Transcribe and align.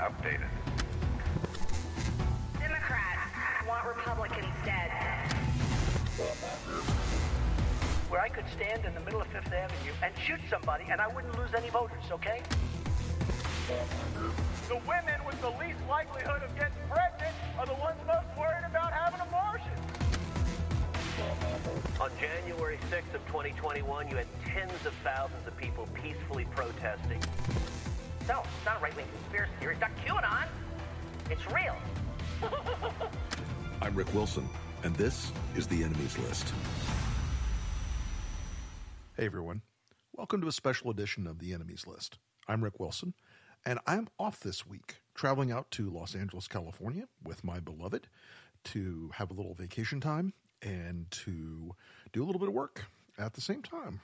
updated. 0.00 0.48
Democrats 2.58 3.68
want 3.68 3.86
Republicans 3.86 4.54
dead. 4.64 4.90
Where 8.08 8.20
I 8.20 8.28
could 8.28 8.46
stand 8.56 8.84
in 8.84 8.94
the 8.94 9.00
middle 9.00 9.20
of 9.20 9.26
Fifth 9.28 9.52
Avenue 9.52 9.92
and 10.02 10.12
shoot 10.26 10.40
somebody 10.48 10.84
and 10.90 11.00
I 11.00 11.08
wouldn't 11.08 11.36
lose 11.38 11.50
any 11.56 11.70
voters, 11.70 12.04
okay? 12.12 12.42
The 14.68 14.76
women 14.88 15.20
with 15.26 15.40
the 15.40 15.50
least 15.50 15.78
likelihood 15.88 16.42
of 16.42 16.54
getting 16.56 16.82
pregnant 16.88 17.34
are 17.58 17.66
the 17.66 17.74
ones 17.74 18.00
most 18.06 18.26
worried 18.38 18.64
about 18.66 18.92
having 18.92 19.20
abortions. 19.20 19.78
On 22.00 22.10
January 22.18 22.78
6th 22.90 23.14
of 23.14 23.26
2021, 23.26 24.08
you 24.08 24.16
had 24.16 24.26
tens 24.46 24.86
of 24.86 24.94
thousands 25.04 25.46
of 25.46 25.56
people 25.56 25.86
peacefully 25.94 26.46
protesting. 26.54 27.20
No, 28.28 28.40
it's 28.40 28.64
not 28.64 28.78
a 28.78 28.80
right-wing 28.80 29.06
conspiracy 29.22 29.52
theory. 29.60 29.72
It's 29.74 29.80
not 29.80 29.96
QAnon. 30.04 30.46
It's 31.30 31.46
real. 31.50 31.76
I'm 33.82 33.94
Rick 33.94 34.12
Wilson, 34.14 34.48
and 34.84 34.94
this 34.94 35.32
is 35.56 35.66
the 35.66 35.82
Enemies 35.82 36.16
List. 36.18 36.52
Hey 39.16 39.26
everyone, 39.26 39.62
welcome 40.12 40.40
to 40.42 40.48
a 40.48 40.52
special 40.52 40.90
edition 40.90 41.26
of 41.26 41.38
the 41.38 41.52
Enemies 41.52 41.86
List. 41.86 42.18
I'm 42.46 42.62
Rick 42.62 42.78
Wilson, 42.78 43.14
and 43.64 43.78
I'm 43.86 44.08
off 44.18 44.40
this 44.40 44.66
week, 44.66 44.96
traveling 45.14 45.50
out 45.50 45.70
to 45.72 45.90
Los 45.90 46.14
Angeles, 46.14 46.46
California 46.46 47.04
with 47.24 47.42
my 47.42 47.58
beloved 47.58 48.06
to 48.64 49.10
have 49.14 49.30
a 49.30 49.34
little 49.34 49.54
vacation 49.54 50.00
time 50.00 50.34
and 50.62 51.10
to 51.10 51.74
do 52.12 52.22
a 52.22 52.26
little 52.26 52.38
bit 52.38 52.48
of 52.48 52.54
work 52.54 52.84
at 53.18 53.32
the 53.32 53.40
same 53.40 53.62
time 53.62 54.00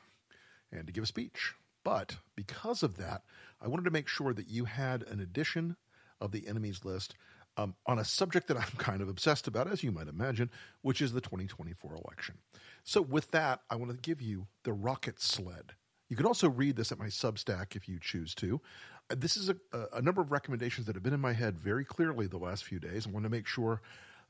and 0.72 0.86
to 0.86 0.92
give 0.92 1.04
a 1.04 1.06
speech. 1.06 1.54
But 1.86 2.16
because 2.34 2.82
of 2.82 2.96
that, 2.96 3.22
I 3.62 3.68
wanted 3.68 3.84
to 3.84 3.92
make 3.92 4.08
sure 4.08 4.34
that 4.34 4.48
you 4.48 4.64
had 4.64 5.04
an 5.04 5.20
edition 5.20 5.76
of 6.20 6.32
the 6.32 6.48
enemies 6.48 6.84
list 6.84 7.14
um, 7.56 7.76
on 7.86 8.00
a 8.00 8.04
subject 8.04 8.48
that 8.48 8.56
I'm 8.56 8.64
kind 8.76 9.00
of 9.00 9.08
obsessed 9.08 9.46
about, 9.46 9.70
as 9.70 9.84
you 9.84 9.92
might 9.92 10.08
imagine, 10.08 10.50
which 10.82 11.00
is 11.00 11.12
the 11.12 11.20
2024 11.20 11.94
election. 11.94 12.38
So, 12.82 13.00
with 13.00 13.30
that, 13.30 13.60
I 13.70 13.76
want 13.76 13.92
to 13.92 13.98
give 13.98 14.20
you 14.20 14.48
the 14.64 14.72
rocket 14.72 15.20
sled. 15.20 15.74
You 16.08 16.16
can 16.16 16.26
also 16.26 16.48
read 16.48 16.74
this 16.74 16.90
at 16.90 16.98
my 16.98 17.06
Substack 17.06 17.76
if 17.76 17.88
you 17.88 18.00
choose 18.00 18.34
to. 18.34 18.60
Uh, 19.08 19.14
This 19.16 19.36
is 19.36 19.48
a, 19.48 19.56
a 19.92 20.02
number 20.02 20.20
of 20.20 20.32
recommendations 20.32 20.88
that 20.88 20.96
have 20.96 21.04
been 21.04 21.14
in 21.14 21.20
my 21.20 21.34
head 21.34 21.56
very 21.56 21.84
clearly 21.84 22.26
the 22.26 22.36
last 22.36 22.64
few 22.64 22.80
days. 22.80 23.06
I 23.06 23.10
want 23.10 23.26
to 23.26 23.30
make 23.30 23.46
sure 23.46 23.80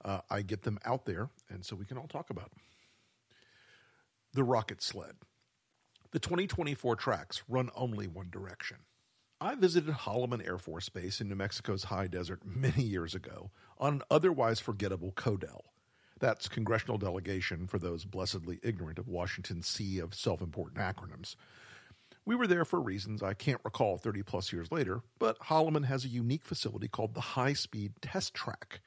uh, 0.04 0.20
I 0.28 0.42
get 0.42 0.64
them 0.64 0.78
out 0.84 1.06
there, 1.06 1.30
and 1.48 1.64
so 1.64 1.74
we 1.74 1.86
can 1.86 1.96
all 1.96 2.06
talk 2.06 2.28
about 2.28 2.50
them. 2.50 2.60
The 4.34 4.44
rocket 4.44 4.82
sled. 4.82 5.14
The 6.16 6.20
2024 6.20 6.96
tracks 6.96 7.42
run 7.46 7.68
only 7.76 8.06
one 8.06 8.30
direction. 8.30 8.78
I 9.38 9.54
visited 9.54 9.92
Holloman 9.92 10.42
Air 10.46 10.56
Force 10.56 10.88
Base 10.88 11.20
in 11.20 11.28
New 11.28 11.34
Mexico's 11.34 11.84
high 11.84 12.06
desert 12.06 12.40
many 12.42 12.84
years 12.84 13.14
ago 13.14 13.50
on 13.76 13.96
an 13.96 14.02
otherwise 14.10 14.58
forgettable 14.58 15.12
CODEL. 15.12 15.60
That's 16.18 16.48
congressional 16.48 16.96
delegation 16.96 17.66
for 17.66 17.78
those 17.78 18.06
blessedly 18.06 18.60
ignorant 18.62 18.98
of 18.98 19.08
Washington's 19.08 19.66
sea 19.68 19.98
of 19.98 20.14
self 20.14 20.40
important 20.40 20.78
acronyms. 20.78 21.36
We 22.24 22.34
were 22.34 22.46
there 22.46 22.64
for 22.64 22.80
reasons 22.80 23.22
I 23.22 23.34
can't 23.34 23.60
recall 23.62 23.98
30 23.98 24.22
plus 24.22 24.54
years 24.54 24.72
later, 24.72 25.02
but 25.18 25.38
Holloman 25.40 25.84
has 25.84 26.06
a 26.06 26.08
unique 26.08 26.46
facility 26.46 26.88
called 26.88 27.12
the 27.12 27.20
High 27.20 27.52
Speed 27.52 27.92
Test 28.00 28.32
Track. 28.32 28.80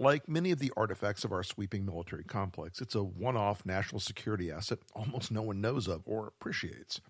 Like 0.00 0.30
many 0.30 0.50
of 0.50 0.60
the 0.60 0.72
artifacts 0.78 1.24
of 1.24 1.32
our 1.32 1.42
sweeping 1.42 1.84
military 1.84 2.24
complex, 2.24 2.80
it's 2.80 2.94
a 2.94 3.02
one 3.02 3.36
off 3.36 3.66
national 3.66 4.00
security 4.00 4.50
asset 4.50 4.78
almost 4.94 5.30
no 5.30 5.42
one 5.42 5.60
knows 5.60 5.88
of 5.88 6.04
or 6.06 6.26
appreciates. 6.26 7.02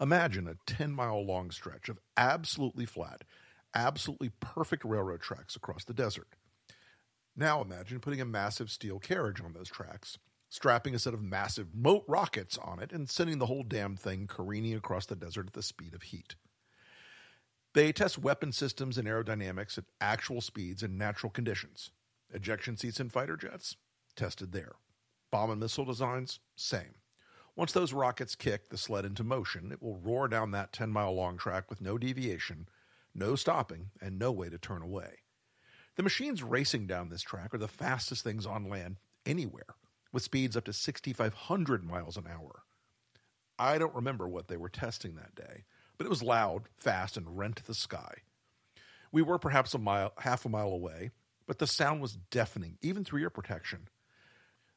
Imagine 0.00 0.48
a 0.48 0.56
10 0.66 0.90
mile 0.90 1.24
long 1.24 1.52
stretch 1.52 1.88
of 1.88 2.00
absolutely 2.16 2.84
flat, 2.84 3.22
absolutely 3.76 4.32
perfect 4.40 4.84
railroad 4.84 5.20
tracks 5.20 5.54
across 5.54 5.84
the 5.84 5.94
desert. 5.94 6.34
Now 7.36 7.62
imagine 7.62 8.00
putting 8.00 8.20
a 8.20 8.24
massive 8.24 8.72
steel 8.72 8.98
carriage 8.98 9.40
on 9.40 9.52
those 9.52 9.68
tracks, 9.68 10.18
strapping 10.48 10.96
a 10.96 10.98
set 10.98 11.14
of 11.14 11.22
massive 11.22 11.76
moat 11.76 12.02
rockets 12.08 12.58
on 12.58 12.80
it, 12.80 12.90
and 12.90 13.08
sending 13.08 13.38
the 13.38 13.46
whole 13.46 13.62
damn 13.62 13.94
thing 13.94 14.26
careening 14.26 14.74
across 14.74 15.06
the 15.06 15.14
desert 15.14 15.46
at 15.46 15.52
the 15.52 15.62
speed 15.62 15.94
of 15.94 16.02
heat. 16.02 16.34
They 17.72 17.92
test 17.92 18.18
weapon 18.18 18.50
systems 18.50 18.98
and 18.98 19.06
aerodynamics 19.06 19.78
at 19.78 19.84
actual 20.00 20.40
speeds 20.40 20.82
and 20.82 20.98
natural 20.98 21.30
conditions. 21.30 21.92
Ejection 22.32 22.76
seats 22.76 23.00
in 23.00 23.10
fighter 23.10 23.36
jets? 23.36 23.76
Tested 24.14 24.52
there. 24.52 24.72
Bomb 25.30 25.50
and 25.50 25.60
missile 25.60 25.84
designs? 25.84 26.40
Same. 26.56 26.94
Once 27.56 27.72
those 27.72 27.92
rockets 27.92 28.34
kick 28.34 28.68
the 28.68 28.78
sled 28.78 29.04
into 29.04 29.24
motion, 29.24 29.72
it 29.72 29.82
will 29.82 29.96
roar 29.96 30.28
down 30.28 30.50
that 30.50 30.72
10 30.72 30.90
mile 30.90 31.12
long 31.12 31.36
track 31.36 31.68
with 31.68 31.80
no 31.80 31.98
deviation, 31.98 32.68
no 33.14 33.34
stopping, 33.34 33.90
and 34.00 34.18
no 34.18 34.30
way 34.30 34.48
to 34.48 34.58
turn 34.58 34.82
away. 34.82 35.18
The 35.96 36.02
machines 36.02 36.42
racing 36.42 36.86
down 36.86 37.08
this 37.08 37.22
track 37.22 37.52
are 37.52 37.58
the 37.58 37.68
fastest 37.68 38.22
things 38.22 38.46
on 38.46 38.68
land 38.68 38.96
anywhere, 39.26 39.74
with 40.12 40.22
speeds 40.22 40.56
up 40.56 40.64
to 40.64 40.72
6,500 40.72 41.84
miles 41.84 42.16
an 42.16 42.26
hour. 42.26 42.62
I 43.58 43.76
don't 43.76 43.94
remember 43.94 44.26
what 44.26 44.48
they 44.48 44.56
were 44.56 44.70
testing 44.70 45.16
that 45.16 45.34
day, 45.34 45.64
but 45.98 46.06
it 46.06 46.10
was 46.10 46.22
loud, 46.22 46.68
fast, 46.76 47.16
and 47.16 47.36
rent 47.36 47.62
the 47.66 47.74
sky. 47.74 48.22
We 49.12 49.20
were 49.20 49.38
perhaps 49.38 49.74
a 49.74 49.78
mile, 49.78 50.12
half 50.18 50.46
a 50.46 50.48
mile 50.48 50.70
away, 50.70 51.10
but 51.46 51.58
the 51.58 51.66
sound 51.66 52.00
was 52.00 52.18
deafening, 52.30 52.78
even 52.80 53.04
through 53.04 53.20
ear 53.20 53.30
protection. 53.30 53.88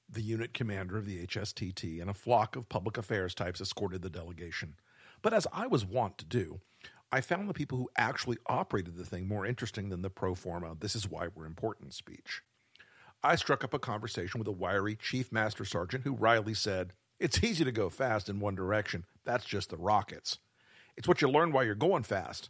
The 0.10 0.22
unit 0.22 0.54
commander 0.54 0.98
of 0.98 1.06
the 1.06 1.26
HSTT 1.26 2.02
and 2.02 2.10
a 2.10 2.14
flock 2.14 2.56
of 2.56 2.70
public 2.70 2.98
affairs 2.98 3.34
types 3.34 3.62
escorted 3.62 4.02
the 4.02 4.10
delegation. 4.10 4.76
But 5.22 5.34
as 5.34 5.48
I 5.54 5.68
was 5.68 5.86
wont 5.86 6.18
to 6.20 6.26
do, 6.26 6.60
I 7.12 7.22
found 7.22 7.48
the 7.48 7.54
people 7.54 7.78
who 7.78 7.90
actually 7.96 8.38
operated 8.48 8.96
the 8.96 9.06
thing 9.06 9.28
more 9.28 9.46
interesting 9.46 9.90
than 9.90 10.02
the 10.02 10.10
pro 10.10 10.36
forma, 10.36 10.76
this 10.80 10.96
is 10.96 11.10
why 11.10 11.28
we're 11.28 11.46
important 11.46 11.94
speech. 11.94 12.42
I 13.24 13.36
struck 13.36 13.64
up 13.64 13.74
a 13.74 13.80
conversation 13.80 14.40
with 14.40 14.48
a 14.48 14.52
wiry 14.52 14.96
chief 14.96 15.32
master 15.32 15.64
sergeant 15.64 16.04
who 16.04 16.14
wryly 16.14 16.54
said, 16.54 16.94
It's 17.20 17.44
easy 17.44 17.64
to 17.64 17.72
go 17.72 17.90
fast 17.90 18.30
in 18.30 18.40
one 18.40 18.56
direction. 18.56 19.06
That's 19.24 19.46
just 19.46 19.70
the 19.70 19.78
rockets. 19.78 20.40
It's 20.98 21.08
what 21.08 21.22
you 21.22 21.30
learn 21.30 21.52
while 21.52 21.64
you're 21.64 21.76
going 21.76 22.04
fast. 22.04 22.50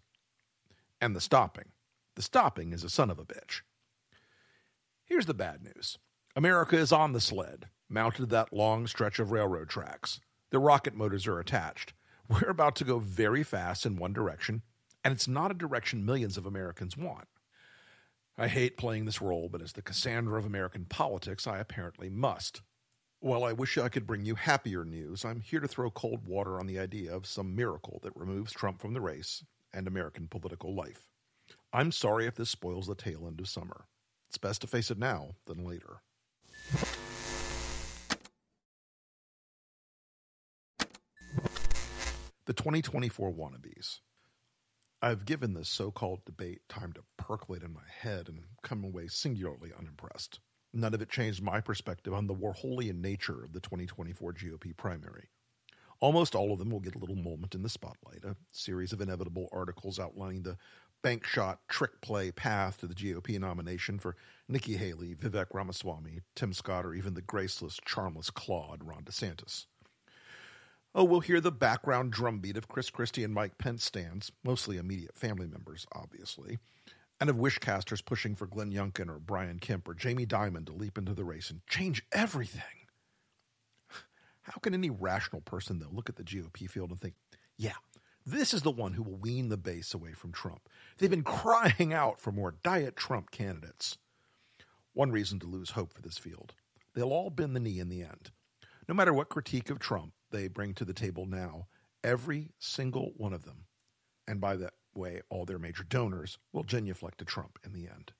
And 0.99 1.15
the 1.15 1.21
stopping. 1.21 1.71
The 2.15 2.21
stopping 2.21 2.73
is 2.73 2.83
a 2.83 2.89
son 2.89 3.09
of 3.09 3.19
a 3.19 3.25
bitch. 3.25 3.61
Here's 5.13 5.27
the 5.27 5.35
bad 5.35 5.61
news 5.63 5.99
America 6.35 6.75
is 6.75 6.91
on 6.91 7.13
the 7.13 7.21
sled, 7.21 7.67
mounted 7.87 8.17
to 8.17 8.25
that 8.25 8.51
long 8.51 8.87
stretch 8.87 9.19
of 9.19 9.29
railroad 9.29 9.69
tracks. 9.69 10.19
The 10.49 10.57
rocket 10.57 10.95
motors 10.95 11.27
are 11.27 11.39
attached. 11.39 11.93
We're 12.27 12.49
about 12.49 12.75
to 12.77 12.83
go 12.83 12.97
very 12.97 13.43
fast 13.43 13.85
in 13.85 13.95
one 13.95 14.11
direction, 14.11 14.63
and 15.03 15.11
it's 15.11 15.27
not 15.27 15.51
a 15.51 15.53
direction 15.53 16.03
millions 16.03 16.35
of 16.35 16.47
Americans 16.47 16.97
want. 16.97 17.27
I 18.39 18.47
hate 18.47 18.75
playing 18.75 19.05
this 19.05 19.21
role, 19.21 19.49
but 19.49 19.61
as 19.61 19.73
the 19.73 19.83
Cassandra 19.83 20.39
of 20.39 20.47
American 20.47 20.85
politics, 20.85 21.45
I 21.45 21.59
apparently 21.59 22.09
must. 22.09 22.63
While 23.19 23.43
I 23.43 23.53
wish 23.53 23.77
I 23.77 23.89
could 23.89 24.07
bring 24.07 24.25
you 24.25 24.33
happier 24.33 24.83
news, 24.83 25.23
I'm 25.23 25.41
here 25.41 25.59
to 25.59 25.67
throw 25.67 25.91
cold 25.91 26.25
water 26.25 26.59
on 26.59 26.65
the 26.65 26.79
idea 26.79 27.15
of 27.15 27.27
some 27.27 27.55
miracle 27.55 27.99
that 28.01 28.15
removes 28.15 28.51
Trump 28.51 28.81
from 28.81 28.93
the 28.93 29.01
race 29.01 29.45
and 29.71 29.85
American 29.85 30.27
political 30.27 30.73
life. 30.73 31.07
I'm 31.71 31.91
sorry 31.91 32.25
if 32.25 32.33
this 32.33 32.49
spoils 32.49 32.87
the 32.87 32.95
tail 32.95 33.27
end 33.27 33.39
of 33.39 33.47
summer. 33.47 33.85
It's 34.33 34.39
best 34.39 34.61
to 34.61 34.67
face 34.67 34.89
it 34.89 34.97
now 34.97 35.35
than 35.45 35.63
later. 35.63 36.01
The 42.47 42.53
2024 42.53 43.31
wannabes. 43.31 43.99
I've 45.03 45.25
given 45.25 45.53
this 45.53 45.69
so 45.69 45.91
called 45.91 46.25
debate 46.25 46.61
time 46.67 46.93
to 46.93 47.03
percolate 47.15 47.61
in 47.61 47.73
my 47.73 47.85
head 47.87 48.27
and 48.27 48.39
come 48.63 48.83
away 48.83 49.05
singularly 49.05 49.71
unimpressed. 49.77 50.39
None 50.73 50.95
of 50.95 51.03
it 51.03 51.11
changed 51.11 51.43
my 51.43 51.61
perspective 51.61 52.15
on 52.15 52.25
the 52.25 52.33
Warholian 52.33 53.01
nature 53.01 53.43
of 53.43 53.53
the 53.53 53.59
2024 53.59 54.33
GOP 54.33 54.75
primary. 54.75 55.29
Almost 55.99 56.33
all 56.33 56.51
of 56.51 56.57
them 56.57 56.71
will 56.71 56.79
get 56.79 56.95
a 56.95 56.99
little 56.99 57.15
moment 57.15 57.53
in 57.53 57.61
the 57.61 57.69
spotlight, 57.69 58.25
a 58.25 58.35
series 58.51 58.93
of 58.93 58.99
inevitable 58.99 59.47
articles 59.53 59.99
outlining 59.99 60.41
the 60.41 60.57
bank 61.03 61.25
shot 61.25 61.59
trick 61.69 62.01
play 62.01 62.31
path 62.31 62.79
to 62.79 62.87
the 62.87 62.95
GOP 62.95 63.39
nomination 63.39 63.99
for 63.99 64.15
Nikki 64.49 64.77
Haley, 64.77 65.13
Vivek 65.13 65.47
Ramaswamy, 65.53 66.21
Tim 66.35 66.53
Scott, 66.53 66.85
or 66.85 66.93
even 66.93 67.13
the 67.13 67.21
graceless, 67.21 67.79
charmless 67.85 68.31
Claude 68.31 68.83
Ron 68.83 69.03
DeSantis. 69.03 69.67
Oh, 70.95 71.03
we'll 71.03 71.21
hear 71.21 71.41
the 71.41 71.51
background 71.51 72.11
drumbeat 72.11 72.57
of 72.57 72.67
Chris 72.67 72.89
Christie 72.89 73.23
and 73.23 73.33
Mike 73.33 73.57
Pence 73.57 73.83
stands, 73.83 74.31
mostly 74.43 74.77
immediate 74.77 75.17
family 75.17 75.47
members, 75.47 75.85
obviously, 75.93 76.59
and 77.19 77.29
of 77.29 77.35
wishcasters 77.35 78.05
pushing 78.05 78.35
for 78.35 78.45
Glenn 78.45 78.71
Youngkin 78.71 79.09
or 79.09 79.19
Brian 79.19 79.59
Kemp 79.59 79.87
or 79.87 79.93
Jamie 79.93 80.27
Dimon 80.27 80.65
to 80.67 80.73
leap 80.73 80.97
into 80.97 81.13
the 81.13 81.23
race 81.23 81.49
and 81.49 81.65
change 81.67 82.03
everything. 82.11 82.61
How 84.43 84.59
can 84.61 84.73
any 84.73 84.89
rational 84.89 85.41
person, 85.41 85.79
though, 85.79 85.89
look 85.91 86.09
at 86.09 86.15
the 86.15 86.23
GOP 86.23 86.69
field 86.69 86.91
and 86.91 86.99
think, 86.99 87.15
yeah, 87.57 87.75
this 88.25 88.53
is 88.53 88.61
the 88.61 88.71
one 88.71 88.93
who 88.93 89.03
will 89.03 89.17
wean 89.17 89.49
the 89.49 89.57
base 89.57 89.93
away 89.93 90.13
from 90.13 90.31
Trump? 90.31 90.69
They've 90.97 91.09
been 91.09 91.23
crying 91.23 91.93
out 91.93 92.19
for 92.19 92.31
more 92.31 92.55
Diet 92.63 92.95
Trump 92.95 93.31
candidates. 93.31 93.97
One 94.93 95.11
reason 95.11 95.39
to 95.39 95.47
lose 95.47 95.71
hope 95.71 95.91
for 95.93 96.01
this 96.01 96.17
field. 96.17 96.53
They'll 96.93 97.11
all 97.11 97.29
bend 97.29 97.55
the 97.55 97.59
knee 97.59 97.79
in 97.79 97.89
the 97.89 98.01
end. 98.01 98.31
No 98.87 98.95
matter 98.95 99.13
what 99.13 99.29
critique 99.29 99.69
of 99.69 99.79
Trump 99.79 100.13
they 100.31 100.47
bring 100.47 100.73
to 100.75 100.85
the 100.85 100.93
table 100.93 101.25
now, 101.25 101.67
every 102.03 102.51
single 102.59 103.13
one 103.17 103.33
of 103.33 103.45
them, 103.45 103.65
and 104.27 104.39
by 104.39 104.55
that 104.57 104.73
way 104.95 105.21
all 105.29 105.45
their 105.45 105.59
major 105.59 105.83
donors 105.83 106.37
will 106.51 106.63
genuflect 106.63 107.17
to 107.17 107.25
Trump 107.25 107.57
in 107.65 107.73
the 107.73 107.87
end. 107.87 108.11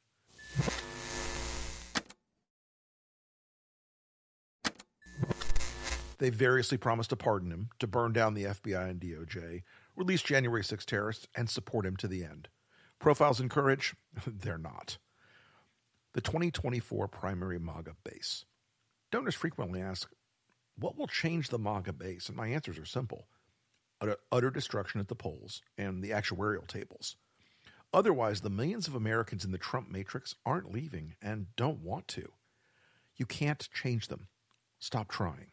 They 6.20 6.30
variously 6.30 6.78
promised 6.78 7.10
to 7.10 7.18
pardon 7.18 7.52
him, 7.52 7.70
to 7.80 7.88
burn 7.88 8.14
down 8.14 8.34
the 8.34 8.46
FBI 8.46 8.90
and 8.90 9.02
DOJ, 9.02 9.64
release 9.96 10.22
January 10.22 10.64
6 10.64 10.86
terrorists, 10.86 11.28
and 11.36 11.50
support 11.50 11.86
him 11.86 11.96
to 11.98 12.08
the 12.08 12.24
end. 12.24 12.50
Profiles 13.00 13.40
in 13.40 13.50
Courage? 13.50 13.96
They're 14.28 14.58
not. 14.58 14.98
The 16.14 16.22
2024 16.22 17.08
primary 17.08 17.60
MAGA 17.60 17.96
base. 18.04 18.46
Donors 19.12 19.36
frequently 19.36 19.82
ask, 19.82 20.10
what 20.78 20.98
will 20.98 21.08
change 21.08 21.50
the 21.50 21.60
MAGA 21.60 21.94
base? 21.94 22.28
And 22.28 22.38
my 22.38 22.48
answers 22.48 22.78
are 22.80 22.86
simple 22.86 23.28
utter, 24.02 24.18
utter 24.32 24.50
destruction 24.50 25.00
at 25.00 25.08
the 25.08 25.16
polls 25.16 25.62
and 25.78 26.04
the 26.04 26.12
actuarial 26.12 26.68
tables. 26.68 27.16
Otherwise, 27.94 28.42
the 28.42 28.50
millions 28.50 28.88
of 28.88 28.96
Americans 28.96 29.46
in 29.46 29.52
the 29.52 29.58
Trump 29.58 29.90
matrix 29.90 30.36
aren't 30.46 30.72
leaving 30.72 31.16
and 31.22 31.48
don't 31.56 31.80
want 31.80 32.08
to. 32.10 32.32
You 33.16 33.26
can't 33.26 33.70
change 33.72 34.08
them. 34.08 34.28
Stop 34.80 35.10
trying. 35.10 35.53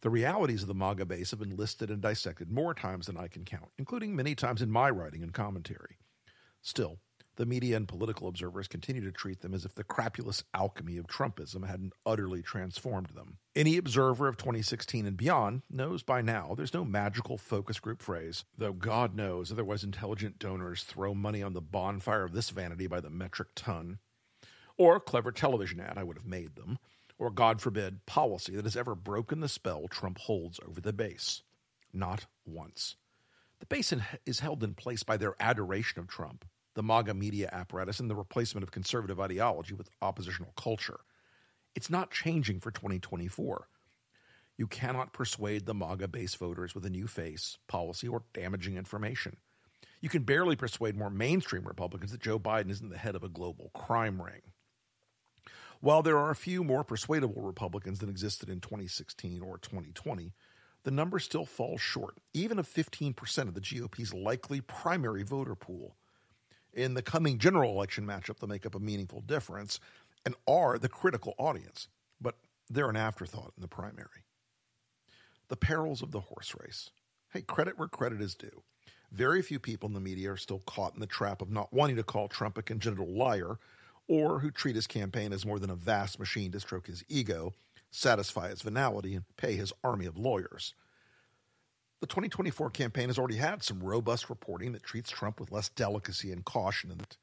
The 0.00 0.10
realities 0.10 0.62
of 0.62 0.68
the 0.68 0.74
MAGA 0.74 1.06
base 1.06 1.32
have 1.32 1.40
been 1.40 1.56
listed 1.56 1.90
and 1.90 2.00
dissected 2.00 2.50
more 2.50 2.72
times 2.72 3.06
than 3.06 3.16
I 3.16 3.26
can 3.26 3.44
count, 3.44 3.70
including 3.78 4.14
many 4.14 4.36
times 4.36 4.62
in 4.62 4.70
my 4.70 4.88
writing 4.90 5.24
and 5.24 5.34
commentary. 5.34 5.98
Still, 6.62 6.98
the 7.34 7.46
media 7.46 7.76
and 7.76 7.86
political 7.86 8.28
observers 8.28 8.68
continue 8.68 9.02
to 9.04 9.12
treat 9.12 9.40
them 9.40 9.54
as 9.54 9.64
if 9.64 9.74
the 9.74 9.84
crapulous 9.84 10.44
alchemy 10.54 10.98
of 10.98 11.06
Trumpism 11.06 11.66
hadn't 11.66 11.94
utterly 12.04 12.42
transformed 12.42 13.10
them. 13.10 13.38
Any 13.56 13.76
observer 13.76 14.28
of 14.28 14.36
2016 14.36 15.06
and 15.06 15.16
beyond 15.16 15.62
knows 15.70 16.02
by 16.02 16.20
now 16.20 16.54
there's 16.56 16.74
no 16.74 16.84
magical 16.84 17.36
focus 17.36 17.80
group 17.80 18.00
phrase, 18.00 18.44
though 18.56 18.72
God 18.72 19.16
knows 19.16 19.50
otherwise 19.50 19.82
intelligent 19.82 20.38
donors 20.38 20.84
throw 20.84 21.14
money 21.14 21.42
on 21.42 21.54
the 21.54 21.60
bonfire 21.60 22.24
of 22.24 22.32
this 22.32 22.50
vanity 22.50 22.86
by 22.86 23.00
the 23.00 23.10
metric 23.10 23.48
ton, 23.54 23.98
or 24.76 25.00
clever 25.00 25.32
television 25.32 25.80
ad, 25.80 25.98
I 25.98 26.04
would 26.04 26.16
have 26.18 26.26
made 26.26 26.54
them 26.54 26.78
or, 27.18 27.30
God 27.30 27.60
forbid, 27.60 28.06
policy 28.06 28.54
that 28.54 28.64
has 28.64 28.76
ever 28.76 28.94
broken 28.94 29.40
the 29.40 29.48
spell 29.48 29.88
Trump 29.88 30.18
holds 30.18 30.60
over 30.66 30.80
the 30.80 30.92
base. 30.92 31.42
Not 31.92 32.26
once. 32.46 32.96
The 33.60 33.66
base 33.66 33.92
is 34.24 34.40
held 34.40 34.62
in 34.62 34.74
place 34.74 35.02
by 35.02 35.16
their 35.16 35.34
adoration 35.40 35.98
of 35.98 36.06
Trump, 36.06 36.44
the 36.74 36.82
MAGA 36.82 37.14
media 37.14 37.48
apparatus, 37.52 37.98
and 37.98 38.08
the 38.08 38.14
replacement 38.14 38.62
of 38.62 38.70
conservative 38.70 39.18
ideology 39.18 39.74
with 39.74 39.90
oppositional 40.00 40.52
culture. 40.56 41.00
It's 41.74 41.90
not 41.90 42.10
changing 42.10 42.60
for 42.60 42.70
2024. 42.70 43.68
You 44.56 44.66
cannot 44.66 45.12
persuade 45.12 45.66
the 45.66 45.74
MAGA 45.74 46.08
base 46.08 46.34
voters 46.34 46.74
with 46.74 46.84
a 46.84 46.90
new 46.90 47.06
face, 47.06 47.58
policy, 47.68 48.06
or 48.06 48.24
damaging 48.32 48.76
information. 48.76 49.36
You 50.00 50.08
can 50.08 50.22
barely 50.22 50.56
persuade 50.56 50.96
more 50.96 51.10
mainstream 51.10 51.64
Republicans 51.66 52.12
that 52.12 52.20
Joe 52.20 52.38
Biden 52.38 52.70
isn't 52.70 52.90
the 52.90 52.98
head 52.98 53.16
of 53.16 53.24
a 53.24 53.28
global 53.28 53.70
crime 53.74 54.22
ring. 54.22 54.42
While 55.80 56.02
there 56.02 56.18
are 56.18 56.30
a 56.30 56.36
few 56.36 56.64
more 56.64 56.82
persuadable 56.82 57.42
Republicans 57.42 58.00
than 58.00 58.08
existed 58.08 58.48
in 58.48 58.60
2016 58.60 59.42
or 59.42 59.58
2020, 59.58 60.32
the 60.82 60.90
number 60.90 61.18
still 61.18 61.44
falls 61.44 61.80
short, 61.80 62.16
even 62.32 62.58
of 62.58 62.66
15% 62.66 63.48
of 63.48 63.54
the 63.54 63.60
GOP's 63.60 64.12
likely 64.12 64.60
primary 64.60 65.22
voter 65.22 65.54
pool. 65.54 65.96
In 66.72 66.94
the 66.94 67.02
coming 67.02 67.38
general 67.38 67.72
election 67.72 68.06
matchup, 68.06 68.38
they'll 68.38 68.48
make 68.48 68.66
up 68.66 68.74
a 68.74 68.80
meaningful 68.80 69.20
difference 69.20 69.80
and 70.24 70.34
are 70.46 70.78
the 70.78 70.88
critical 70.88 71.34
audience, 71.38 71.88
but 72.20 72.36
they're 72.68 72.90
an 72.90 72.96
afterthought 72.96 73.52
in 73.56 73.62
the 73.62 73.68
primary. 73.68 74.24
The 75.48 75.56
perils 75.56 76.02
of 76.02 76.10
the 76.10 76.20
horse 76.20 76.54
race. 76.60 76.90
Hey, 77.32 77.42
credit 77.42 77.78
where 77.78 77.88
credit 77.88 78.20
is 78.20 78.34
due. 78.34 78.62
Very 79.12 79.42
few 79.42 79.58
people 79.58 79.88
in 79.88 79.94
the 79.94 80.00
media 80.00 80.32
are 80.32 80.36
still 80.36 80.60
caught 80.60 80.94
in 80.94 81.00
the 81.00 81.06
trap 81.06 81.40
of 81.40 81.50
not 81.50 81.72
wanting 81.72 81.96
to 81.96 82.02
call 82.02 82.28
Trump 82.28 82.58
a 82.58 82.62
congenital 82.62 83.06
liar 83.06 83.58
or 84.08 84.40
who 84.40 84.50
treat 84.50 84.74
his 84.74 84.86
campaign 84.86 85.32
as 85.32 85.46
more 85.46 85.58
than 85.58 85.70
a 85.70 85.76
vast 85.76 86.18
machine 86.18 86.50
to 86.52 86.60
stroke 86.60 86.86
his 86.86 87.04
ego, 87.08 87.52
satisfy 87.90 88.48
his 88.48 88.62
venality, 88.62 89.14
and 89.14 89.24
pay 89.36 89.54
his 89.54 89.72
army 89.84 90.06
of 90.06 90.18
lawyers. 90.18 90.74
The 92.00 92.06
2024 92.06 92.70
campaign 92.70 93.08
has 93.08 93.18
already 93.18 93.36
had 93.36 93.62
some 93.62 93.82
robust 93.82 94.30
reporting 94.30 94.72
that 94.72 94.82
treats 94.82 95.10
Trump 95.10 95.40
with 95.40 95.52
less 95.52 95.68
delicacy 95.68 96.32
and 96.32 96.44
caution 96.44 96.90
than 96.90 97.00
it. 97.00 97.16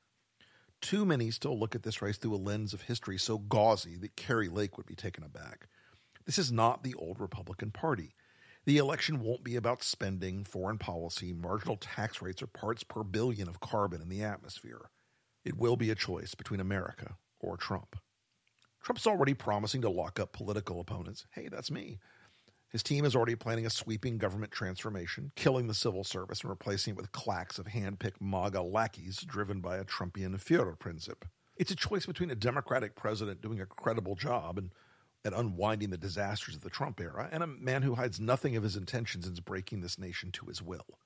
Too 0.82 1.06
many 1.06 1.32
still 1.32 1.58
look 1.58 1.74
at 1.76 1.84
this 1.84 2.02
race 2.02 2.18
through 2.18 2.36
a 2.36 2.38
lens 2.38 2.74
of 2.74 2.82
history 2.82 3.18
so 3.18 3.38
gauzy 3.38 3.96
that 3.98 4.16
Kari 4.16 4.50
Lake 4.50 4.78
would 4.78 4.86
be 4.86 4.96
taken 4.96 5.24
aback. 5.24 5.68
This 6.26 6.38
is 6.38 6.52
not 6.52 6.84
the 6.84 6.94
old 6.96 7.20
Republican 7.20 7.72
Party. 7.72 8.14
The 8.66 8.78
election 8.78 9.22
won't 9.22 9.44
be 9.44 9.56
about 9.56 9.84
spending, 9.84 10.44
foreign 10.44 10.78
policy, 10.78 11.32
marginal 11.34 11.78
tax 11.78 12.22
rates, 12.22 12.42
or 12.42 12.48
parts 12.48 12.84
per 12.84 13.04
billion 13.04 13.48
of 13.48 13.60
carbon 13.60 14.02
in 14.02 14.10
the 14.10 14.24
atmosphere. 14.24 14.90
It 15.46 15.58
will 15.58 15.78
be 15.78 15.92
a 15.92 15.96
choice 15.96 16.36
between 16.36 16.60
America 16.60 17.18
or 17.40 17.56
Trump. 17.56 17.96
Trump's 18.84 19.08
already 19.08 19.34
promising 19.34 19.82
to 19.82 19.90
lock 19.90 20.20
up 20.20 20.34
political 20.34 20.80
opponents. 20.80 21.26
Hey, 21.32 21.48
that's 21.48 21.72
me. 21.72 22.00
His 22.72 22.84
team 22.84 23.06
is 23.06 23.16
already 23.16 23.36
planning 23.36 23.66
a 23.66 23.70
sweeping 23.70 24.18
government 24.18 24.52
transformation, 24.52 25.32
killing 25.36 25.68
the 25.68 25.74
civil 25.74 26.04
service 26.04 26.42
and 26.42 26.50
replacing 26.50 26.92
it 26.92 26.98
with 26.98 27.12
claques 27.12 27.58
of 27.58 27.68
hand-picked 27.68 28.22
MAGA 28.22 28.62
lackeys 28.62 29.22
driven 29.22 29.62
by 29.62 29.78
a 29.78 29.86
Trumpian 29.86 30.36
Führerprinzip. 30.36 31.28
It's 31.56 31.72
a 31.72 31.76
choice 31.76 32.06
between 32.06 32.32
a 32.32 32.36
Democratic 32.36 32.96
president 32.96 33.42
doing 33.42 33.62
a 33.62 33.66
credible 33.66 34.16
job 34.16 34.58
and, 34.58 34.72
and 35.24 35.34
unwinding 35.34 35.92
the 35.92 35.98
disasters 35.98 36.56
of 36.56 36.62
the 36.62 36.70
Trump 36.70 37.00
era, 37.00 37.30
and 37.32 37.44
a 37.44 37.48
man 37.48 37.82
who 37.82 37.96
hides 37.96 38.20
nothing 38.20 38.58
of 38.58 38.64
his 38.64 38.76
intentions 38.76 39.26
is 39.26 39.40
breaking 39.40 39.80
this 39.80 39.98
nation 39.98 40.32
to 40.34 40.48
his 40.48 40.62
will. 40.62 41.00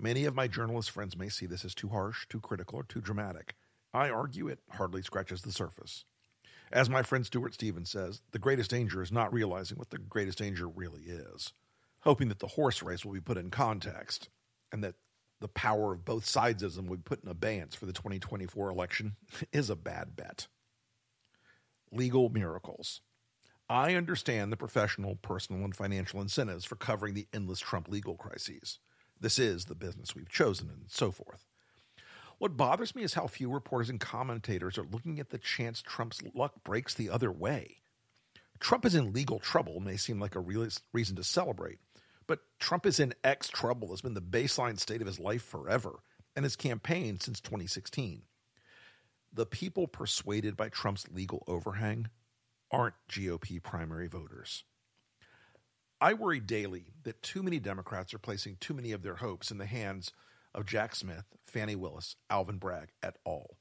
Many 0.00 0.26
of 0.26 0.34
my 0.34 0.46
journalist 0.46 0.92
friends 0.92 1.16
may 1.16 1.28
see 1.28 1.46
this 1.46 1.64
as 1.64 1.74
too 1.74 1.88
harsh, 1.88 2.26
too 2.28 2.38
critical, 2.38 2.78
or 2.78 2.84
too 2.84 3.00
dramatic. 3.00 3.56
I 3.92 4.10
argue 4.10 4.46
it 4.46 4.60
hardly 4.70 5.02
scratches 5.02 5.42
the 5.42 5.50
surface. 5.50 6.04
As 6.70 6.88
my 6.88 7.02
friend 7.02 7.26
Stuart 7.26 7.54
Stevens 7.54 7.90
says, 7.90 8.20
the 8.30 8.38
greatest 8.38 8.70
danger 8.70 9.02
is 9.02 9.10
not 9.10 9.32
realizing 9.32 9.76
what 9.76 9.90
the 9.90 9.98
greatest 9.98 10.38
danger 10.38 10.68
really 10.68 11.02
is, 11.02 11.52
hoping 12.00 12.28
that 12.28 12.38
the 12.38 12.46
horse 12.46 12.80
race 12.80 13.04
will 13.04 13.14
be 13.14 13.20
put 13.20 13.38
in 13.38 13.50
context 13.50 14.28
and 14.70 14.84
that 14.84 14.94
the 15.40 15.48
power 15.48 15.94
of 15.94 16.04
both 16.04 16.24
sides 16.24 16.62
of 16.62 16.74
them 16.74 16.86
will 16.86 16.96
be 16.96 17.02
put 17.02 17.24
in 17.24 17.30
abeyance 17.30 17.74
for 17.74 17.86
the 17.86 17.92
2024 17.92 18.70
election 18.70 19.16
is 19.52 19.68
a 19.68 19.76
bad 19.76 20.14
bet. 20.14 20.46
Legal 21.90 22.28
miracles. 22.28 23.00
I 23.68 23.94
understand 23.94 24.52
the 24.52 24.56
professional, 24.56 25.16
personal, 25.16 25.64
and 25.64 25.74
financial 25.74 26.20
incentives 26.20 26.64
for 26.64 26.76
covering 26.76 27.14
the 27.14 27.26
endless 27.32 27.60
Trump 27.60 27.88
legal 27.88 28.14
crises. 28.14 28.78
This 29.20 29.38
is 29.38 29.64
the 29.64 29.74
business 29.74 30.14
we've 30.14 30.28
chosen, 30.28 30.70
and 30.70 30.84
so 30.88 31.10
forth. 31.10 31.44
What 32.38 32.56
bothers 32.56 32.94
me 32.94 33.02
is 33.02 33.14
how 33.14 33.26
few 33.26 33.50
reporters 33.50 33.90
and 33.90 33.98
commentators 33.98 34.78
are 34.78 34.86
looking 34.90 35.18
at 35.18 35.30
the 35.30 35.38
chance 35.38 35.82
Trump's 35.82 36.22
luck 36.34 36.62
breaks 36.62 36.94
the 36.94 37.10
other 37.10 37.32
way. 37.32 37.78
Trump 38.60 38.84
is 38.84 38.94
in 38.94 39.12
legal 39.12 39.38
trouble 39.38 39.80
may 39.80 39.96
seem 39.96 40.20
like 40.20 40.34
a 40.34 40.40
real 40.40 40.66
reason 40.92 41.16
to 41.16 41.24
celebrate, 41.24 41.78
but 42.26 42.40
Trump 42.60 42.86
is 42.86 43.00
in 43.00 43.14
X 43.24 43.48
trouble 43.48 43.90
has 43.90 44.00
been 44.00 44.14
the 44.14 44.20
baseline 44.20 44.78
state 44.78 45.00
of 45.00 45.06
his 45.06 45.18
life 45.18 45.42
forever 45.42 46.00
and 46.36 46.44
his 46.44 46.56
campaign 46.56 47.18
since 47.18 47.40
2016. 47.40 48.22
The 49.32 49.46
people 49.46 49.88
persuaded 49.88 50.56
by 50.56 50.68
Trump's 50.68 51.08
legal 51.10 51.42
overhang 51.46 52.08
aren't 52.70 52.94
GOP 53.10 53.62
primary 53.62 54.06
voters. 54.06 54.64
I 56.00 56.14
worry 56.14 56.38
daily 56.38 56.86
that 57.02 57.22
too 57.22 57.42
many 57.42 57.58
Democrats 57.58 58.14
are 58.14 58.18
placing 58.18 58.56
too 58.60 58.74
many 58.74 58.92
of 58.92 59.02
their 59.02 59.16
hopes 59.16 59.50
in 59.50 59.58
the 59.58 59.66
hands 59.66 60.12
of 60.54 60.66
Jack 60.66 60.94
Smith, 60.94 61.24
Fani 61.44 61.74
Willis, 61.74 62.14
Alvin 62.30 62.58
Bragg 62.58 62.90
et 63.02 63.16
al. 63.26 63.56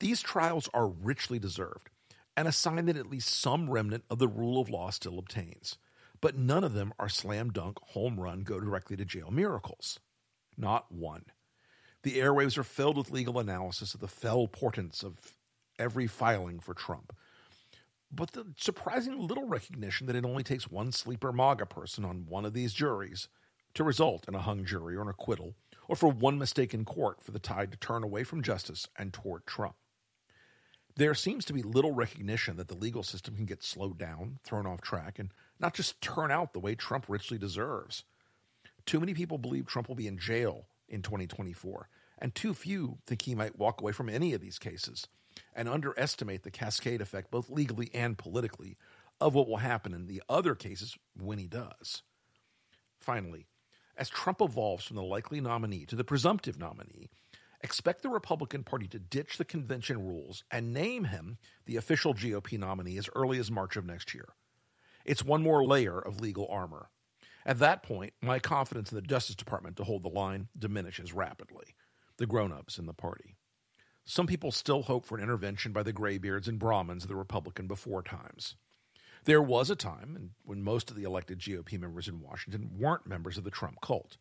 These 0.00 0.22
trials 0.22 0.68
are 0.72 0.86
richly 0.86 1.38
deserved 1.40 1.90
and 2.36 2.46
a 2.46 2.52
sign 2.52 2.86
that 2.86 2.96
at 2.96 3.10
least 3.10 3.28
some 3.30 3.68
remnant 3.68 4.04
of 4.08 4.20
the 4.20 4.28
rule 4.28 4.60
of 4.60 4.70
law 4.70 4.90
still 4.90 5.18
obtains. 5.18 5.76
But 6.20 6.38
none 6.38 6.62
of 6.62 6.74
them 6.74 6.92
are 6.96 7.08
slam 7.08 7.50
dunk, 7.50 7.78
home 7.80 8.20
run, 8.20 8.42
go 8.42 8.60
directly 8.60 8.96
to 8.96 9.04
jail 9.04 9.32
miracles. 9.32 9.98
Not 10.56 10.92
one. 10.92 11.24
The 12.04 12.18
airwaves 12.18 12.56
are 12.56 12.62
filled 12.64 12.96
with 12.96 13.10
legal 13.10 13.40
analysis 13.40 13.94
of 13.94 14.00
the 14.00 14.06
fell 14.06 14.46
portents 14.46 15.02
of 15.02 15.18
every 15.80 16.06
filing 16.06 16.60
for 16.60 16.74
Trump, 16.74 17.12
but 18.10 18.32
the 18.32 18.46
surprising 18.56 19.26
little 19.26 19.46
recognition 19.46 20.06
that 20.06 20.16
it 20.16 20.24
only 20.24 20.42
takes 20.42 20.70
one 20.70 20.92
sleeper 20.92 21.32
MAGA 21.32 21.66
person 21.66 22.04
on 22.04 22.26
one 22.26 22.44
of 22.44 22.54
these 22.54 22.72
juries 22.72 23.28
to 23.74 23.84
result 23.84 24.26
in 24.26 24.34
a 24.34 24.40
hung 24.40 24.64
jury 24.64 24.96
or 24.96 25.02
an 25.02 25.08
acquittal, 25.08 25.54
or 25.88 25.96
for 25.96 26.08
one 26.08 26.38
mistake 26.38 26.72
in 26.72 26.84
court 26.84 27.22
for 27.22 27.32
the 27.32 27.38
tide 27.38 27.70
to 27.70 27.78
turn 27.78 28.02
away 28.02 28.24
from 28.24 28.42
justice 28.42 28.86
and 28.96 29.12
toward 29.12 29.46
Trump. 29.46 29.76
There 30.96 31.14
seems 31.14 31.44
to 31.44 31.52
be 31.52 31.62
little 31.62 31.92
recognition 31.92 32.56
that 32.56 32.68
the 32.68 32.74
legal 32.74 33.02
system 33.02 33.36
can 33.36 33.46
get 33.46 33.62
slowed 33.62 33.98
down, 33.98 34.38
thrown 34.42 34.66
off 34.66 34.80
track, 34.80 35.18
and 35.18 35.30
not 35.60 35.74
just 35.74 36.00
turn 36.00 36.30
out 36.30 36.52
the 36.52 36.60
way 36.60 36.74
Trump 36.74 37.06
richly 37.08 37.38
deserves. 37.38 38.04
Too 38.84 38.98
many 38.98 39.14
people 39.14 39.38
believe 39.38 39.66
Trump 39.66 39.88
will 39.88 39.94
be 39.94 40.08
in 40.08 40.18
jail 40.18 40.66
in 40.88 41.02
2024, 41.02 41.88
and 42.18 42.34
too 42.34 42.54
few 42.54 42.98
think 43.06 43.22
he 43.22 43.34
might 43.34 43.58
walk 43.58 43.80
away 43.80 43.92
from 43.92 44.08
any 44.08 44.32
of 44.32 44.40
these 44.40 44.58
cases 44.58 45.06
and 45.58 45.68
underestimate 45.68 46.44
the 46.44 46.50
cascade 46.50 47.02
effect, 47.02 47.30
both 47.30 47.50
legally 47.50 47.90
and 47.92 48.16
politically, 48.16 48.78
of 49.20 49.34
what 49.34 49.48
will 49.48 49.58
happen 49.58 49.92
in 49.92 50.06
the 50.06 50.22
other 50.28 50.54
cases 50.54 50.96
when 51.20 51.36
he 51.36 51.48
does. 51.48 52.02
Finally, 52.96 53.46
As 53.98 54.08
Trump 54.08 54.40
evolves 54.40 54.84
from 54.84 54.94
the 54.94 55.02
likely 55.02 55.40
nominee 55.40 55.84
to 55.86 55.96
the 55.96 56.04
presumptive 56.04 56.56
nominee, 56.56 57.10
expect 57.62 58.02
the 58.02 58.08
Republican 58.08 58.62
Party 58.62 58.86
to 58.86 59.00
ditch 59.00 59.36
the 59.36 59.44
convention 59.44 60.06
rules 60.06 60.44
and 60.52 60.72
name 60.72 61.04
him 61.04 61.36
the 61.66 61.74
official 61.76 62.14
GOP 62.14 62.56
nominee 62.56 62.96
as 62.96 63.10
early 63.16 63.40
as 63.40 63.50
March 63.50 63.76
of 63.76 63.84
next 63.84 64.14
year. 64.14 64.28
It's 65.04 65.24
one 65.24 65.42
more 65.42 65.64
layer 65.64 65.98
of 65.98 66.20
legal 66.20 66.46
armor. 66.48 66.90
At 67.44 67.58
that 67.58 67.82
point, 67.82 68.12
my 68.22 68.38
confidence 68.38 68.92
in 68.92 68.96
the 68.96 69.02
Justice 69.02 69.34
Department 69.34 69.76
to 69.78 69.84
hold 69.84 70.04
the 70.04 70.08
line 70.08 70.46
diminishes 70.56 71.12
rapidly. 71.12 71.74
The 72.18 72.26
grown 72.26 72.52
ups 72.52 72.78
in 72.78 72.86
the 72.86 72.94
party. 72.94 73.37
Some 74.10 74.26
people 74.26 74.52
still 74.52 74.84
hope 74.84 75.04
for 75.04 75.18
an 75.18 75.22
intervention 75.22 75.72
by 75.72 75.82
the 75.82 75.92
graybeards 75.92 76.48
and 76.48 76.58
Brahmins 76.58 77.02
of 77.02 77.10
the 77.10 77.14
Republican 77.14 77.66
before 77.66 78.02
times. 78.02 78.56
There 79.26 79.42
was 79.42 79.68
a 79.68 79.76
time 79.76 80.30
when 80.44 80.62
most 80.62 80.88
of 80.88 80.96
the 80.96 81.02
elected 81.02 81.40
GOP 81.40 81.78
members 81.78 82.08
in 82.08 82.22
Washington 82.22 82.70
weren't 82.78 83.06
members 83.06 83.36
of 83.36 83.44
the 83.44 83.50
Trump 83.50 83.82
cult. 83.82 84.16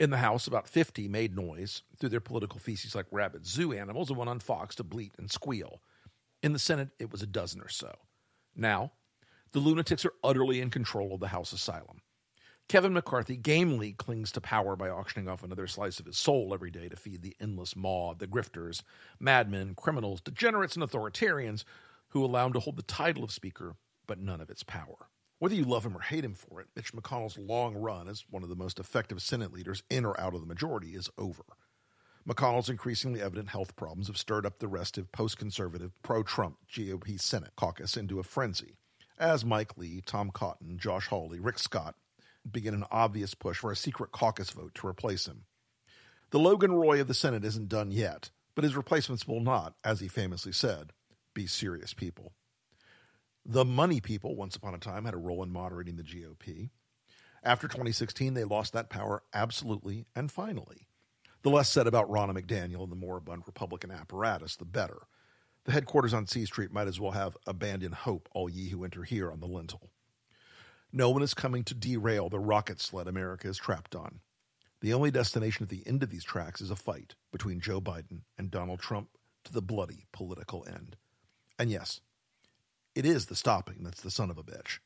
In 0.00 0.08
the 0.08 0.16
House, 0.16 0.46
about 0.46 0.66
50 0.66 1.08
made 1.08 1.36
noise 1.36 1.82
through 1.98 2.08
their 2.08 2.20
political 2.20 2.58
feces 2.58 2.94
like 2.94 3.04
rabid 3.10 3.44
zoo 3.44 3.74
animals 3.74 4.08
and 4.08 4.16
went 4.16 4.30
on 4.30 4.40
Fox 4.40 4.74
to 4.76 4.82
bleat 4.82 5.12
and 5.18 5.30
squeal. 5.30 5.82
In 6.42 6.54
the 6.54 6.58
Senate, 6.58 6.88
it 6.98 7.12
was 7.12 7.20
a 7.20 7.26
dozen 7.26 7.60
or 7.60 7.68
so. 7.68 7.96
Now, 8.56 8.92
the 9.52 9.60
lunatics 9.60 10.06
are 10.06 10.14
utterly 10.24 10.62
in 10.62 10.70
control 10.70 11.12
of 11.12 11.20
the 11.20 11.28
House 11.28 11.52
asylum. 11.52 12.00
Kevin 12.68 12.92
McCarthy 12.92 13.38
gamely 13.38 13.94
clings 13.94 14.30
to 14.30 14.42
power 14.42 14.76
by 14.76 14.90
auctioning 14.90 15.26
off 15.26 15.42
another 15.42 15.66
slice 15.66 15.98
of 16.00 16.04
his 16.04 16.18
soul 16.18 16.52
every 16.52 16.70
day 16.70 16.86
to 16.90 16.96
feed 16.96 17.22
the 17.22 17.34
endless 17.40 17.74
maw 17.74 18.10
of 18.10 18.18
the 18.18 18.26
grifters, 18.26 18.82
madmen, 19.18 19.74
criminals, 19.74 20.20
degenerates, 20.20 20.76
and 20.76 20.84
authoritarians 20.84 21.64
who 22.08 22.22
allow 22.22 22.44
him 22.44 22.52
to 22.52 22.60
hold 22.60 22.76
the 22.76 22.82
title 22.82 23.24
of 23.24 23.32
Speaker, 23.32 23.76
but 24.06 24.18
none 24.18 24.42
of 24.42 24.50
its 24.50 24.62
power. 24.62 25.08
Whether 25.38 25.54
you 25.54 25.64
love 25.64 25.86
him 25.86 25.96
or 25.96 26.00
hate 26.00 26.26
him 26.26 26.34
for 26.34 26.60
it, 26.60 26.66
Mitch 26.76 26.92
McConnell's 26.92 27.38
long 27.38 27.74
run 27.74 28.06
as 28.06 28.26
one 28.28 28.42
of 28.42 28.50
the 28.50 28.54
most 28.54 28.78
effective 28.78 29.22
Senate 29.22 29.52
leaders 29.52 29.82
in 29.88 30.04
or 30.04 30.20
out 30.20 30.34
of 30.34 30.42
the 30.42 30.46
majority 30.46 30.94
is 30.94 31.08
over. 31.16 31.44
McConnell's 32.28 32.68
increasingly 32.68 33.22
evident 33.22 33.48
health 33.48 33.76
problems 33.76 34.08
have 34.08 34.18
stirred 34.18 34.44
up 34.44 34.58
the 34.58 34.68
restive, 34.68 35.10
post 35.10 35.38
conservative, 35.38 35.92
pro 36.02 36.22
Trump 36.22 36.58
GOP 36.70 37.18
Senate 37.18 37.52
caucus 37.56 37.96
into 37.96 38.18
a 38.20 38.24
frenzy, 38.24 38.76
as 39.18 39.42
Mike 39.42 39.78
Lee, 39.78 40.02
Tom 40.04 40.30
Cotton, 40.30 40.76
Josh 40.76 41.06
Hawley, 41.06 41.40
Rick 41.40 41.58
Scott 41.58 41.94
begin 42.52 42.74
an 42.74 42.84
obvious 42.90 43.34
push 43.34 43.58
for 43.58 43.70
a 43.70 43.76
secret 43.76 44.12
caucus 44.12 44.50
vote 44.50 44.74
to 44.76 44.86
replace 44.86 45.26
him. 45.26 45.44
The 46.30 46.38
Logan 46.38 46.72
Roy 46.72 47.00
of 47.00 47.08
the 47.08 47.14
Senate 47.14 47.44
isn't 47.44 47.68
done 47.68 47.90
yet, 47.90 48.30
but 48.54 48.64
his 48.64 48.76
replacements 48.76 49.26
will 49.26 49.40
not, 49.40 49.74
as 49.84 50.00
he 50.00 50.08
famously 50.08 50.52
said, 50.52 50.92
be 51.34 51.46
serious 51.46 51.94
people. 51.94 52.32
The 53.44 53.64
money 53.64 54.00
people, 54.00 54.36
once 54.36 54.56
upon 54.56 54.74
a 54.74 54.78
time, 54.78 55.04
had 55.04 55.14
a 55.14 55.18
role 55.18 55.42
in 55.42 55.50
moderating 55.50 55.96
the 55.96 56.02
GOP. 56.02 56.70
After 57.42 57.68
2016, 57.68 58.34
they 58.34 58.44
lost 58.44 58.72
that 58.72 58.90
power 58.90 59.22
absolutely 59.32 60.06
and 60.14 60.30
finally. 60.30 60.88
The 61.42 61.50
less 61.50 61.70
said 61.70 61.86
about 61.86 62.10
Ronna 62.10 62.36
McDaniel 62.36 62.82
and 62.82 62.92
the 62.92 62.96
moribund 62.96 63.44
Republican 63.46 63.90
apparatus, 63.90 64.56
the 64.56 64.64
better. 64.64 65.06
The 65.64 65.72
headquarters 65.72 66.12
on 66.12 66.26
C 66.26 66.44
Street 66.44 66.72
might 66.72 66.88
as 66.88 66.98
well 66.98 67.12
have 67.12 67.36
abandoned 67.46 67.94
hope, 67.94 68.28
all 68.32 68.48
ye 68.50 68.68
who 68.70 68.84
enter 68.84 69.04
here 69.04 69.30
on 69.30 69.40
the 69.40 69.46
lintel. 69.46 69.90
No 70.92 71.10
one 71.10 71.22
is 71.22 71.34
coming 71.34 71.64
to 71.64 71.74
derail 71.74 72.30
the 72.30 72.38
rocket 72.38 72.80
sled 72.80 73.08
America 73.08 73.46
is 73.46 73.58
trapped 73.58 73.94
on. 73.94 74.20
The 74.80 74.94
only 74.94 75.10
destination 75.10 75.64
at 75.64 75.68
the 75.68 75.86
end 75.86 76.02
of 76.02 76.08
these 76.08 76.24
tracks 76.24 76.62
is 76.62 76.70
a 76.70 76.76
fight 76.76 77.14
between 77.30 77.60
Joe 77.60 77.80
Biden 77.80 78.22
and 78.38 78.50
Donald 78.50 78.80
Trump 78.80 79.10
to 79.44 79.52
the 79.52 79.60
bloody 79.60 80.06
political 80.12 80.64
end. 80.66 80.96
And 81.58 81.70
yes, 81.70 82.00
it 82.94 83.04
is 83.04 83.26
the 83.26 83.36
stopping 83.36 83.82
that's 83.82 84.00
the 84.00 84.10
son 84.10 84.30
of 84.30 84.38
a 84.38 84.42
bitch. 84.42 84.78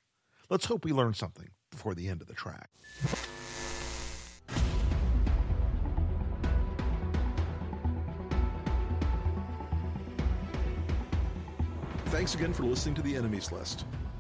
Let's 0.50 0.64
hope 0.64 0.85
we 0.85 0.92
learn 0.92 1.14
something 1.14 1.50
before 1.71 1.94
the 1.94 2.09
end 2.09 2.21
of 2.21 2.26
the 2.26 2.35
track. 2.35 2.71
Thanks 12.06 12.35
again 12.35 12.52
for 12.52 12.64
listening 12.64 12.97
to 12.97 13.02
the 13.02 13.16
Enemies 13.16 13.52
List. 13.52 13.85